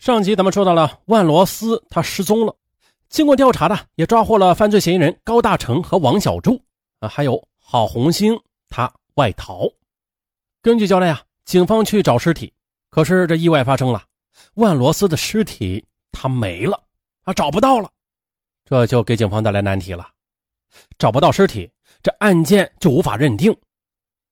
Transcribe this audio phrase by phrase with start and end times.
[0.00, 2.56] 上集咱们说到了万罗斯他失踪了，
[3.10, 6.58] 经过调查呢，也抓获了犯罪嫌疑人高大成和王小柱
[7.00, 8.40] 啊，还有郝红星
[8.70, 9.68] 他外逃。
[10.62, 12.50] 根据交代啊，警方去找尸体，
[12.88, 14.02] 可是这意外发生了，
[14.54, 16.82] 万罗斯的尸体他没了
[17.24, 17.90] 啊，找不到了，
[18.64, 20.08] 这就给警方带来难题了，
[20.96, 21.70] 找不到尸体，
[22.02, 23.54] 这案件就无法认定。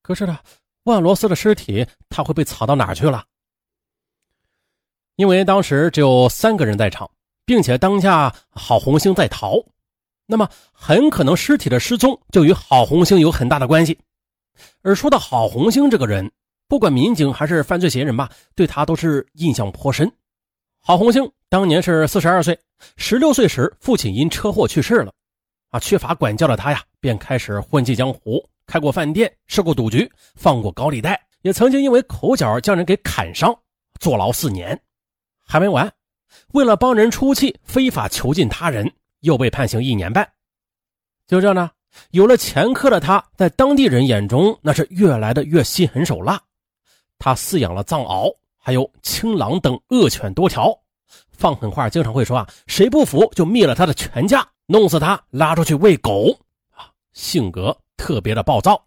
[0.00, 0.38] 可是呢，
[0.84, 3.22] 万罗斯的尸体他会被藏到哪儿去了？
[5.18, 7.10] 因为当时只有三个人在场，
[7.44, 9.56] 并且当下郝红星在逃，
[10.26, 13.98] 那么很可能尸体的失踪就与郝红星有很大的关系。
[14.82, 16.30] 而说到郝红星这个人，
[16.68, 20.08] 不管民警还是犯罪嫌疑人吧，对他都是印象颇深。
[20.78, 22.56] 郝红星当年是四十二岁，
[22.96, 25.12] 十六岁时父亲因车祸去世了，
[25.70, 33.52] 啊，缺乏管教的他呀，便开始混迹江湖，开过饭店，设过赌局，放过高利贷，也曾经因为口角将人给砍伤，
[33.98, 34.80] 坐牢四年。
[35.48, 35.90] 还没完，
[36.52, 40.30] 为了帮人出气，非法囚禁他人，又被判刑一年半。
[41.26, 41.70] 就这样呢，
[42.10, 46.38] 有了前科的他，在当地人眼中那是越来的越心狠手辣。
[47.18, 50.78] 他饲养了藏獒，还有青狼等恶犬多条，
[51.30, 56.38] 放狠话经常会说啊，谁不服就灭了他的全家，弄死他，拉出去喂狗
[56.70, 58.84] 啊，性格特别的暴躁。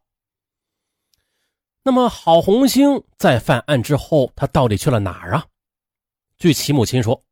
[1.84, 5.44] 那么郝红星在犯案之后，他到底去了哪儿啊？
[6.42, 7.24] 据其母亲说，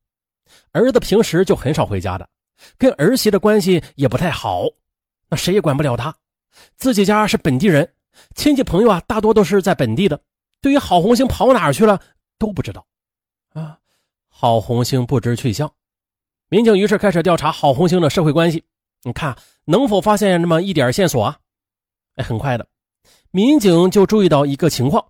[0.71, 2.29] 儿子平时就很少回家的，
[2.77, 4.65] 跟儿媳的关系也不太好，
[5.27, 6.15] 那谁也管不了他。
[6.77, 7.91] 自己家是本地人，
[8.35, 10.21] 亲戚朋友啊大多都是在本地的。
[10.61, 11.99] 对于郝红星跑哪去了
[12.37, 12.85] 都不知道，
[13.53, 13.79] 啊，
[14.27, 15.73] 郝红星不知去向。
[16.49, 18.63] 民警于是开始调查郝红星的社会关系，
[19.01, 21.39] 你看能否发现那么一点线索啊？
[22.13, 22.67] 哎，很快的，
[23.31, 25.03] 民警就注意到一个情况，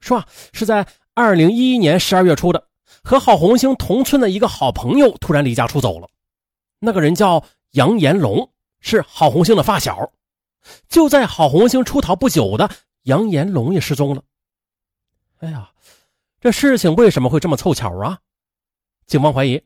[0.00, 2.66] 说啊是在二零一一年十二月初的。
[3.02, 6.08] 和郝红星同村的一个好朋友突然离家出走了，
[6.78, 8.48] 那个人叫杨延龙，
[8.80, 10.12] 是郝红星的发小。
[10.88, 12.70] 就在郝红星出逃不久的，
[13.02, 14.22] 杨延龙也失踪了。
[15.40, 15.70] 哎呀，
[16.40, 18.18] 这事情为什么会这么凑巧啊？
[19.06, 19.60] 警方怀疑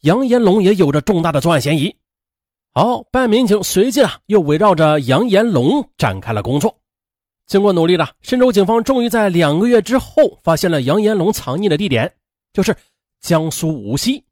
[0.00, 1.94] 杨延龙也有着重大的作案嫌疑。
[2.72, 6.74] 好，办案民警随即啊又围绕着杨延龙展开了工作。
[7.46, 12.14] 经过努力的深州警方终于在两个月之后发现了杨延龙藏匿的地点。
[12.52, 12.76] 就是
[13.20, 14.24] 江苏无锡，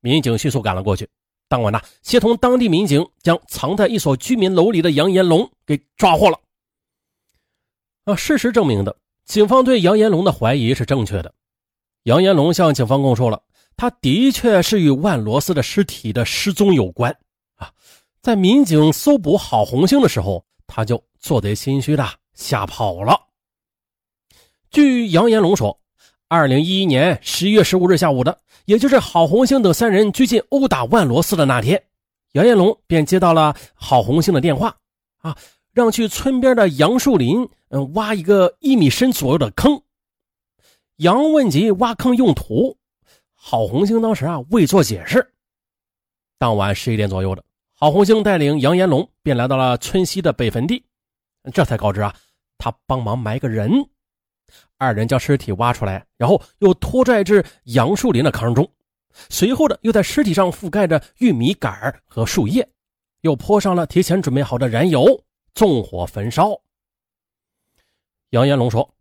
[0.00, 1.08] 民警迅速赶了过去。
[1.48, 6.40] 当晚呢，协同当地民警将藏在一所居民楼里的杨延龙给抓获了。
[8.04, 8.96] 啊，事实证明的，
[9.26, 11.34] 警方对杨延龙的怀疑是正确的。
[12.04, 13.42] 杨延龙向警方供述了，
[13.76, 17.14] 他的确是与万罗斯的尸体的失踪有关。
[17.56, 17.70] 啊，
[18.22, 23.28] 在民警搜捕郝红星的时候，他就做贼心虚的吓跑了。
[24.70, 25.81] 据杨延龙说。
[26.32, 31.84] 二零一一年十一月十五日下午的，也就是郝红星等三人拘禁殴打万罗斯的那天，
[32.32, 34.74] 杨延龙便接到了郝红星的电话，
[35.18, 35.36] 啊，
[35.74, 39.78] 让去村边的杨树林，嗯，挖一个一米深左右的坑。
[40.96, 42.78] 杨问及挖坑用途，
[43.34, 45.34] 郝红星当时啊未做解释。
[46.38, 47.44] 当晚十一点左右的，
[47.74, 50.82] 郝红星带领杨延龙便来到了村西的北坟地，
[51.52, 52.14] 这才告知啊，
[52.56, 53.70] 他帮忙埋个人。
[54.78, 58.68] 二人将尸体挖出来，然后又拖拽至杨树林的坑中，
[59.28, 62.68] 随后的又在尸体上覆盖着玉米杆和树叶，
[63.20, 65.24] 又泼上了提前准备好的燃油，
[65.54, 66.50] 纵火焚烧。
[68.30, 68.94] 杨延龙说：“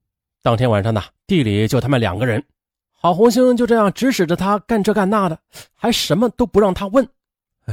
[0.43, 2.43] 当天晚上呢，地里就他们两个人，
[2.91, 5.39] 郝红星就这样指使着他干这干那的，
[5.73, 7.07] 还什么都不让他问，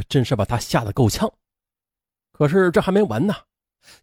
[0.08, 1.30] 真是把他吓得够呛。
[2.32, 3.34] 可是这还没完呢。”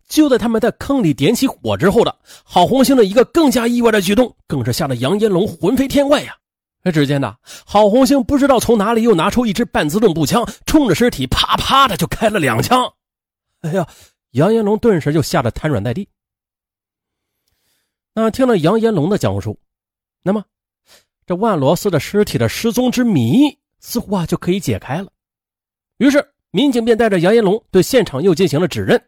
[0.07, 6.35] 就在他们在坑里点起火之后的郝红星的一个更加意外的举动，更是吓得杨延龙魂飞天外呀！
[6.93, 12.93] 只见呢，郝红星不知道从哪里又拿出一支半自动步枪，冲着尸体啪啪的就开了两枪。
[13.61, 13.87] 哎呀，
[14.31, 16.07] 杨延龙顿时就吓得瘫软在地。
[18.13, 19.59] 那听了杨延龙的讲述，
[20.21, 20.45] 那么
[21.25, 25.11] 这万罗斯的尸体的失踪之谜似乎啊就可以解开了。
[25.97, 29.03] 于是民警便带着杨延龙对现场又进行了指认。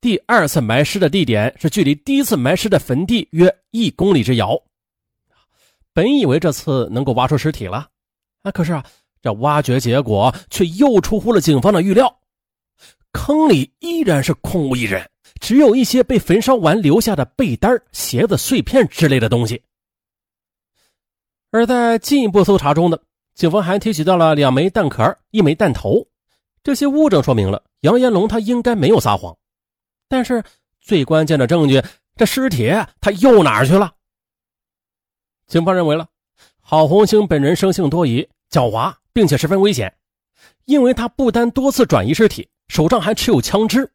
[0.00, 4.56] 第二次埋尸的地点是距离第一次埋尸的坟地约一公里之遥。
[5.92, 7.88] 本以为这次能够挖出尸体了，
[8.42, 8.84] 啊，可是啊，
[9.20, 12.16] 这挖掘结果却又出乎了警方的预料。
[13.10, 15.10] 坑里依然是空无一人，
[15.40, 19.60] 只有一些被焚烧完留下的被单、鞋子碎片之类的东西。
[21.50, 22.96] 而在进一步搜查中呢，
[23.34, 26.06] 警方还提取到了两枚弹壳、一枚弹头，
[26.62, 29.36] 这些物证说明了杨延龙他应该没有撒谎。
[30.08, 30.42] 但是
[30.80, 31.82] 最关键的证据，
[32.16, 33.94] 这尸体他又哪儿去了？
[35.46, 36.08] 警方认为了，
[36.60, 39.94] 郝红星本人生性多疑、狡猾，并且十分危险，
[40.64, 43.90] 因为他不单多次转移尸体，手上还持有枪支，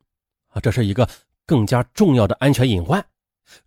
[0.50, 1.08] 啊，这是一个
[1.46, 3.04] 更加重要的安全隐患。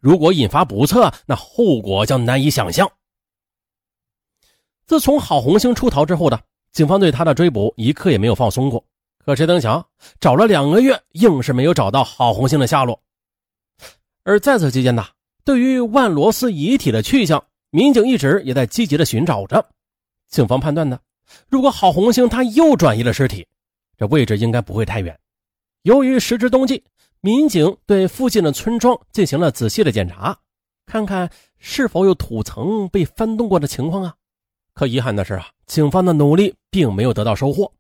[0.01, 2.91] 如果引发不测，那后果将难以想象。
[4.87, 6.41] 自从郝红星出逃之后的，
[6.73, 8.85] 警方对他的追捕一刻也没有放松过。
[9.27, 9.85] 可谁曾想，
[10.21, 13.03] 找了两个月，硬是没有找到郝红星的下落。
[14.23, 15.05] 而在此期间呢，
[15.45, 19.69] 对于万罗斯遗体的去向，民警一直也在积极的寻找着，
[20.29, 21.01] 警方判断呢，
[21.49, 23.45] 如果郝红星他又转移了尸体，
[23.99, 25.19] 这位置应该不会太远。
[25.83, 26.85] 由于时值冬季，
[27.21, 30.39] 民警对附近的村庄进行了仔细的检查，
[30.87, 34.15] 看看是否有土层被翻动过的情况啊。
[34.73, 37.73] 可遗憾的是啊，警方的努力并没有得到收获。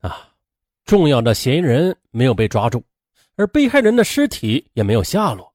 [0.00, 0.28] 啊，
[0.84, 2.82] 重要的嫌疑人没有被抓住，
[3.36, 5.52] 而被害人的尸体也没有下落。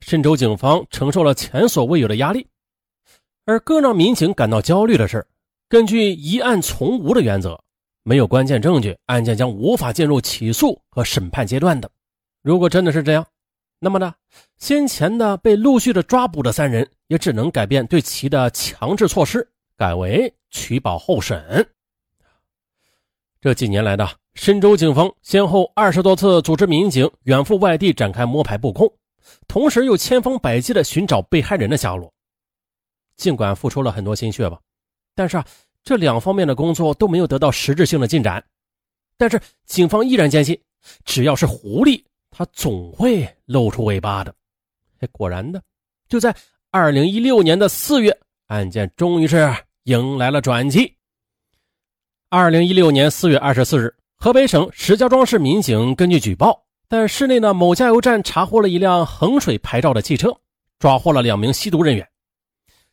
[0.00, 2.46] 深州警方承受了前所未有的压力，
[3.44, 5.26] 而更让民警感到焦虑的是，
[5.68, 7.62] 根据疑案从无的原则，
[8.02, 11.90] 没有关键证据，案件将无法进入起诉和审判阶段的。
[12.42, 13.26] 如果真的是这样，
[13.78, 14.14] 那么呢，
[14.56, 19.46] 先前的被陆续的抓捕的三人也只能改变对其的强制措施，
[19.76, 21.66] 改为取保候审。
[23.40, 28.92] 这几年来的深州警方先后二十多次组织民警远赴外地展开摸排布控。
[29.46, 32.12] 同时又千方百计的寻找被害人的下落，
[33.16, 34.58] 尽管付出了很多心血吧，
[35.14, 35.46] 但是啊，
[35.84, 38.42] 这两方面的工作都没有得到实质性的进展。
[39.16, 40.58] 但是警方依然坚信，
[41.04, 44.34] 只要是狐狸，它总会露出尾巴的。
[44.98, 45.62] 哎，果然的，
[46.08, 46.34] 就在
[46.70, 49.54] 二零一六年的四月，案件终于是
[49.84, 50.92] 迎来了转机。
[52.32, 56.62] 二零一六年四月二十四日，河北省石家庄市民警根据举报。
[56.88, 60.32] 在市内的某加油站查获了一辆衡水牌照的汽车，
[60.78, 62.08] 抓获了两名吸毒人员，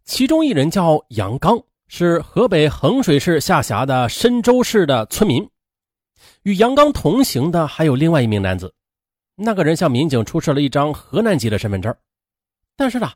[0.05, 1.55] 其中一人叫杨刚，
[1.87, 5.47] 是河北衡水市下辖的深州市的村民。
[6.41, 8.73] 与杨刚同行的还有另外一名男子，
[9.35, 11.95] 那个人向民警出示了一张河南籍的身份证，
[12.75, 13.11] 但是呢，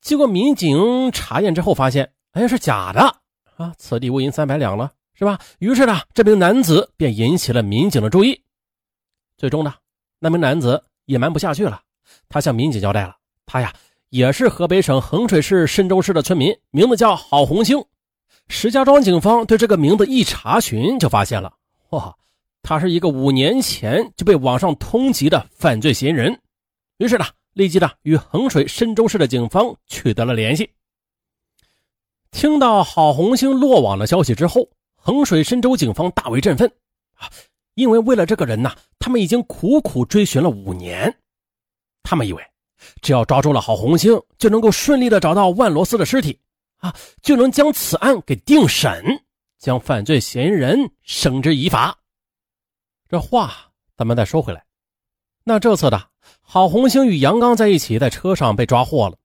[0.00, 3.00] 经过民警查验之后发现，哎，是假的
[3.56, 3.72] 啊！
[3.78, 4.90] 此地无银三百两了，
[5.20, 5.38] 是吧？
[5.58, 8.40] 于是呢，这名男子便引起了民警的注意，
[9.36, 9.74] 最终呢。
[10.18, 11.82] 那名男子也瞒不下去了，
[12.30, 13.14] 他向民警交代了，
[13.44, 13.70] 他呀
[14.08, 17.84] 也是河北省衡水市深州市的村民，名字叫郝红星。
[18.48, 21.52] 石家庄警方对这个名字一查询，就发现了，
[21.90, 22.16] 哇，
[22.62, 26.40] 他是一个五年前就被网上通缉的犯罪嫌疑人。
[26.96, 30.70] 于是呢，立即呢与衡水深州市的警方取得了联系。
[32.30, 34.70] 听到郝红星落网的消息之后，
[35.00, 36.70] 衡水深州警方大为振奋
[37.14, 37.28] 啊。
[37.74, 41.18] 因为为了这个人呢，他们已经苦苦追寻了五年。
[42.02, 42.44] 他们以为，
[43.00, 46.38] 只要抓住了郝红星，就能够顺利的找到万罗斯的尸体，
[46.78, 49.04] 啊，就能将此案给定审，
[49.58, 51.96] 将犯罪嫌疑人绳之以法。
[53.08, 53.52] 这话
[53.96, 54.64] 咱们再说回来，
[55.44, 56.10] 那这次的
[56.40, 59.16] 郝红星与杨刚在一起，在车上被抓获了，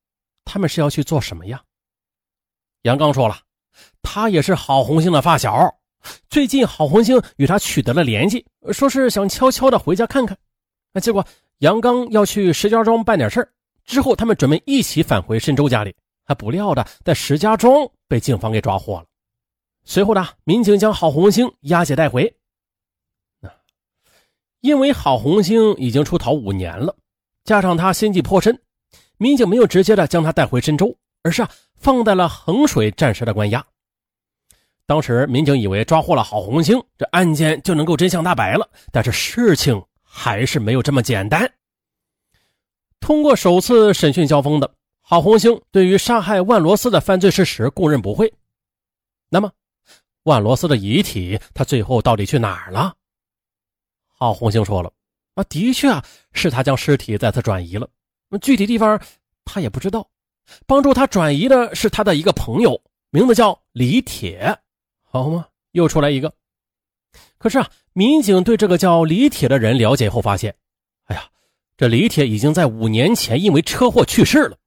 [0.45, 1.61] 他们是要去做什么呀？
[2.83, 3.39] 杨刚说了，
[4.05, 5.75] 他也是郝红星的发小。
[6.29, 10.37] 最近，郝红星与他取得了联系，说是想悄悄的回家看看。
[10.93, 11.25] 那结果，
[11.57, 13.49] 杨刚要去石家庄办点事儿，
[13.83, 15.93] 之后他们准备一起返回深州家里。
[16.23, 19.05] 还不料的，在石家庄被警方给抓获了。
[19.83, 22.35] 随后呢，民警将郝红星押解带回。
[24.61, 26.95] 因为郝红星已经出逃五年了，
[27.43, 28.59] 加上他心计颇深，
[29.17, 33.63] 民警没有直接的将他带回深州，而是啊放在了衡水暂时的关押。
[34.87, 38.69] 当时民警以为抓获了郝红星，这案件就能够真相大白了。
[38.91, 41.51] 但是事情还是没有这么简单。
[42.99, 48.31] 通过首次审讯交锋的郝红星，对于杀害万罗斯的犯罪事实供认不讳。
[49.29, 49.51] 那么，
[50.23, 52.95] 万罗斯的遗体他最后到底去哪儿了？
[54.07, 54.91] 郝红星说了
[55.33, 57.89] ：“啊，的确啊，是他将尸体再次转移了。
[58.29, 58.99] 那具体地方
[59.43, 60.07] 他也不知道。
[60.67, 64.55] 帮助他转移的是他的一个朋友，名字叫李铁。”
[65.23, 65.47] 好吗？
[65.71, 66.33] 又出来一个。
[67.37, 70.55] 可是啊，民警对这个叫李铁的人了解后发现，
[71.05, 71.29] 哎呀，
[71.77, 74.57] 这李铁已经在五年前因为车祸去世了。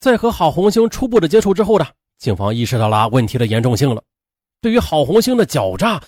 [0.00, 1.86] 在和郝红星初步的接触之后呢，
[2.18, 4.02] 警方意识到了问题的严重性了。
[4.60, 6.02] 对于郝红星的狡诈，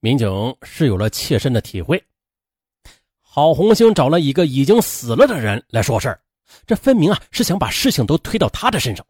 [0.00, 2.02] 民警是有了切身的体会。
[3.20, 6.20] 郝红星找了一个已经死了的人来说事儿，
[6.66, 9.06] 这分明啊是想把事情都推到他的身上，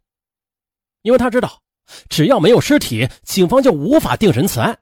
[1.02, 1.61] 因为他知道。
[2.08, 4.78] 只要没有尸体，警方就无法定审此案。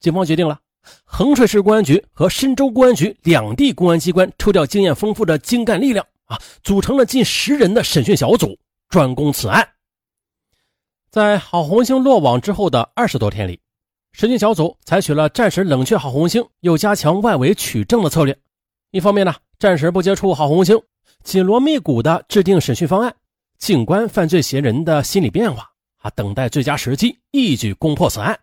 [0.00, 0.60] 警方决定了，
[1.04, 9.68] 衡水市公安局和深州公安局两地公安机关抽调经验丰富的精干力量啊，组成了近十人的审讯小组，专攻此案。
[11.10, 13.60] 在郝红星落网之后的二十多天里，
[14.12, 18.36] 审讯小组采取了暂时冷却郝红星，又加强外围取证的策略。
[18.90, 20.80] 一方面呢，暂时不接触郝红星，
[21.22, 23.14] 紧锣密鼓的制定审讯方案，
[23.62, 28.34] 静观犯罪嫌疑人的心理变化啊，等待最佳时机，一举攻破此案；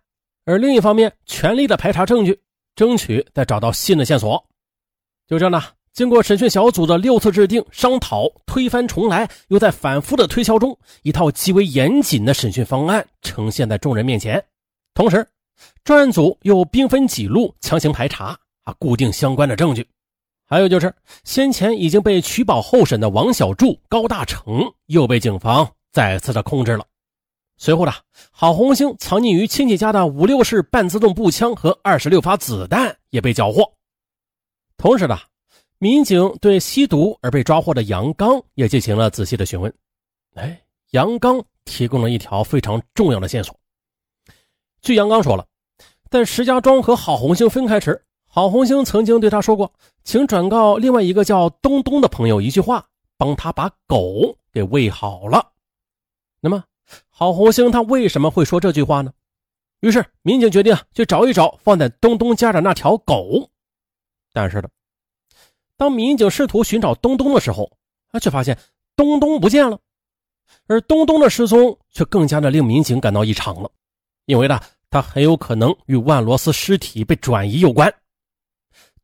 [0.46, 2.40] 而另一方面，全力的排查证据，
[2.74, 4.42] 争取再找到新的线索。
[5.28, 5.62] 就这呢。
[5.92, 14.42] 经过审讯小组的六次制定、商讨、推翻重来，又在反复的推敲中，一套极为严谨的审讯方案呈现在众人面前。
[14.94, 15.28] 同时，
[15.84, 19.86] 专案组又兵分几路强行排查啊，固定相关的证据。
[20.50, 26.86] 还有就是，先前已经被取保候审的王小柱、高大成又被警方再次的控制了。
[27.58, 27.94] 随后呢，
[28.32, 33.72] 郝红星藏匿于亲戚家的五六式半自动步枪和二十六发子弹也被缴获。
[34.76, 35.18] 同时呢。
[35.82, 39.74] 民警对吸毒而被抓获的杨刚也进行了仔细的询问。
[40.34, 43.58] 哎，杨刚提供了一条非常重要的线索。
[44.82, 45.48] 据杨刚说了，
[46.10, 49.74] 在石家庄和郝红星分开时，郝红星曾经对他说过
[50.06, 52.86] ：“请转告另外一个叫东东的朋友一句话，
[53.18, 55.52] 帮他把狗给喂好了。”
[56.40, 56.64] 那么，
[57.10, 59.12] 郝红星他为什么会说这句话呢？
[59.80, 63.50] 于是，民警决定去找一找放在东东家的那条狗。
[64.32, 64.70] 但是呢？
[65.76, 67.72] 当民警试图寻找东东的时候，
[68.12, 68.56] 啊，却发现
[68.96, 69.80] 东东不见了，
[70.68, 73.72] 而东东的失踪却更加的令民警感到异常了，
[74.26, 74.60] 因为呢，
[74.92, 77.92] 他很有可能与万罗斯尸体被转移有关。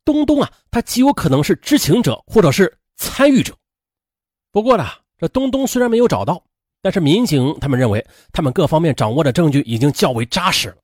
[0.05, 3.53] 东东啊，他极有可能是知情者或者是参与者。
[4.51, 4.85] 不过呢，
[5.17, 6.41] 这东东虽然没有找到，
[6.81, 10.77] 但是民警他们认为他们各方面掌握的证据已经较为扎实了，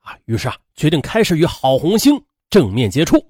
[0.00, 3.24] 啊，于是啊，决定开始与郝红星正面接触。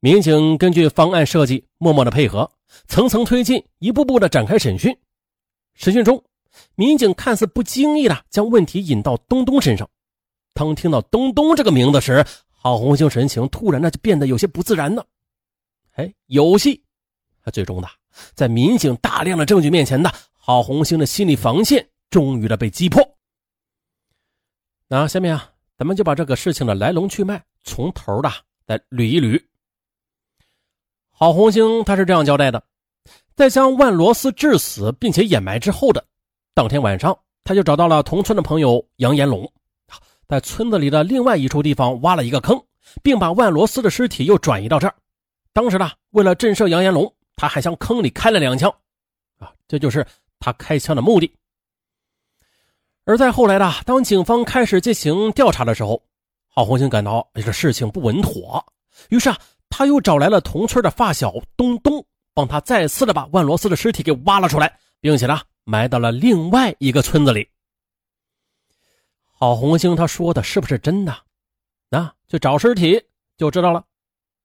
[0.00, 2.48] 民警根据方案设计，默默的配合，
[2.86, 4.96] 层层推进，一步步的展开审讯。
[5.74, 6.22] 审讯中，
[6.76, 9.90] 民警看似不经意的将问题引到东东身上。
[10.54, 12.24] 当听到东东这个名字时，
[12.60, 15.02] 郝红星神情突然的就变得有些不自然呢。
[15.92, 16.82] 哎，有戏！
[17.52, 17.88] 最终的，
[18.34, 23.02] 在民警大量的证据面前的郝红星的心理防线终于的被击破。
[24.88, 28.30] 那下面啊，咱们就把这个事情的来龙去脉从头的
[28.66, 29.42] 再捋一捋。
[31.10, 32.62] 郝红星他是这样交代的：
[33.34, 36.04] 在将万罗斯致死并且掩埋之后的
[36.52, 39.50] 当天晚上，他就找到了同村的朋友杨延龙，
[40.28, 42.62] 在村子里的另外一处地方挖了一个坑，
[43.02, 44.94] 并把万罗斯的尸体又转移到这儿。
[45.52, 48.72] 当时呢，为了震慑杨延龙，他还向坑里开了两枪，
[49.38, 50.06] 啊，这就是
[50.38, 51.32] 他开枪的目的。
[53.04, 56.02] 而在后来呢当警方开始进行调查的时候，
[56.46, 58.64] 郝红星感到这事情不稳妥，
[59.08, 59.38] 于是啊。
[59.70, 67.46] 他又找来了同村的发小东东，帮他再次的把万罗斯的尸体给挖了出来，并且呢埋到了另外一个村子里。
[69.40, 71.14] 郝红星他说的是不是真的？
[71.90, 73.00] 那去找尸体
[73.36, 73.84] 就知道了。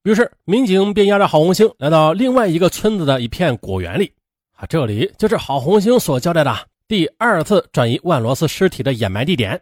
[0.03, 4.13] 于是民警便押着郝红星来到另外一个村子的一片果园里，
[4.55, 6.55] 啊，这里就是郝红星所交代的
[6.88, 9.59] 第二次转移万罗斯尸体的掩埋地点。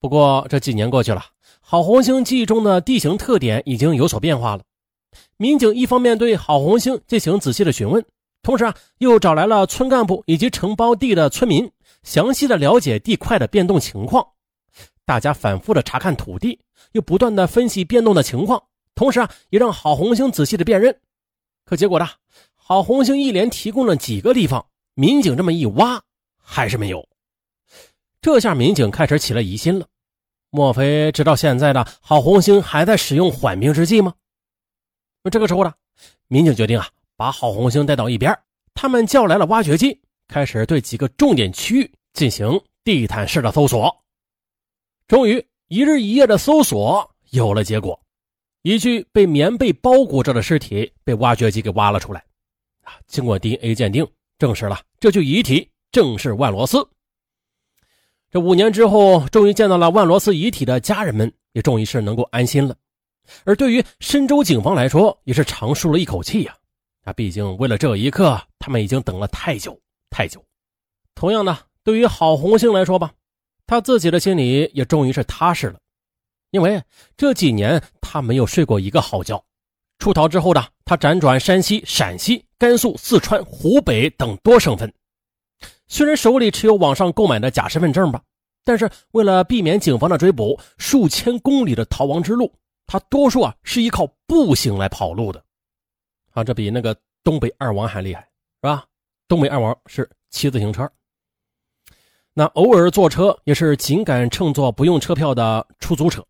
[0.00, 1.24] 不过这几年过去了，
[1.62, 4.62] 郝红星记忆中的地形特点已经有所变化了。
[5.38, 8.04] 民警一方面对郝红星进行仔细的询问，
[8.42, 11.72] 同时啊，又找来了村干部以及承包地的村民，
[12.02, 14.28] 详细的了解地块的变动情况。
[15.08, 16.60] 大家反复的查看土地，
[16.92, 18.62] 又不断的分析变动的情况，
[18.94, 20.94] 同时啊，也让郝红星仔细的辨认。
[21.64, 22.06] 可结果呢，
[22.54, 26.02] 郝红星一连提供了几个地方，民警这么一挖，
[26.36, 27.08] 还是没有。
[28.20, 29.86] 这下民警开始起了疑心了，
[30.50, 34.12] 莫非直到现在的郝红星还在使用缓兵之计吗？
[35.24, 35.72] 那这个时候呢，
[36.26, 36.86] 民警决定啊，
[37.16, 38.38] 把郝红星带到一边，
[38.74, 39.98] 他们叫来了挖掘机，
[40.28, 44.04] 开始对几个重点区域进行地毯式的搜索。
[45.08, 47.98] 终于，一日一夜的搜索有了结果，
[48.60, 52.22] 一具被棉被包裹着的尸体被挖掘机给挖了出来。
[52.84, 54.06] 啊，经过 DNA 鉴定，
[54.38, 56.86] 证实了这具遗体正是万罗斯。
[58.30, 62.76] 这五年之后，终于见到了万罗斯遗体的家人们，也终于是能够安心了。
[63.44, 66.54] 而对于深州警方来说，也是长舒了一口气呀！
[67.04, 70.44] 啊，毕竟为了这一刻，他们已经等了太久太久。
[71.14, 73.10] 同样的，对于郝红星来说吧，
[73.68, 75.78] 他自己的心里也终于是踏实了，
[76.52, 76.82] 因为
[77.18, 79.40] 这几年他没有睡过一个好觉。
[79.98, 84.90] 出逃之后的他，辗转山西、陕西、甘肃、四川、湖北等多省份，
[85.86, 88.22] 虽然手里持有网上购买的假身份证吧，
[88.64, 92.50] 但是为了避免警方的追捕，数千公里的逃亡之路。
[92.86, 95.44] 他多数啊是依靠步行来跑路的，
[96.32, 98.86] 啊，这比那个东北二王还厉害，是吧？
[99.26, 100.90] 东北二王是骑自行车。
[102.38, 106.24] 那偶尔坐车也是紧赶乘坐不用车票的出租车。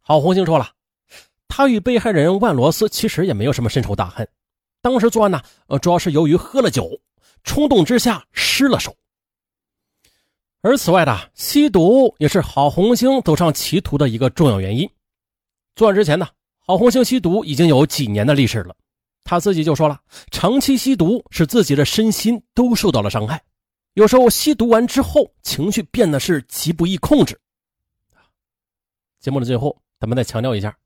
[0.00, 0.68] 郝红星说了，
[1.46, 4.28] 他与被害人万罗斯其实也没有什么深仇大恨，
[4.82, 6.90] 当时作案呢，呃，主要是由于喝了酒，
[7.44, 8.92] 冲动之下失了手。
[10.62, 14.90] 而此外的吸毒也是郝红星走上歧途的一个重要原因。
[15.76, 16.26] 作案之前呢，
[16.58, 18.74] 郝红星吸毒已经有几年的历史了，
[19.22, 20.00] 他自己就说了，
[20.32, 23.40] 长期吸毒使自己的身心都受到了伤害。
[23.96, 27.40] 有时候吸毒完之后，情绪变得是极不易控制。
[29.20, 30.76] 节目的最后，咱们再强调一下，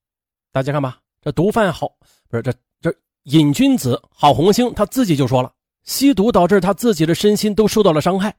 [0.52, 1.88] 大家看吧，这毒贩好
[2.28, 5.52] 不是这这瘾君子郝红星他自己就说了，
[5.82, 8.32] 吸毒导致他自己的身心都受到了伤害。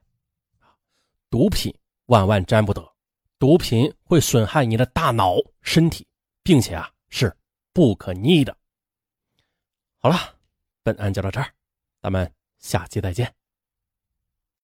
[1.29, 1.75] 毒品
[2.05, 2.81] 万万沾不得，
[3.37, 6.07] 毒品会损害你的大脑、身体，
[6.43, 7.35] 并且啊是
[7.73, 8.55] 不可逆的。
[9.97, 10.15] 好了，
[10.81, 11.53] 本案就到这儿，
[12.01, 13.35] 咱们下期再见。